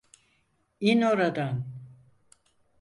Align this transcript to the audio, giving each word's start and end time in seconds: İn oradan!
İn 0.79 1.01
oradan! 1.01 1.65